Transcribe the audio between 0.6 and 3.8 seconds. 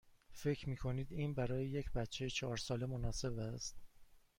می کنید این برای یک بچه چهار ساله مناسب است؟